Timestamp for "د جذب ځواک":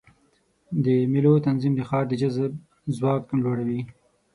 2.07-3.23